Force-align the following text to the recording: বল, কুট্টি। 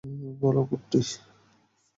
বল, 0.41 0.55
কুট্টি। 0.69 0.99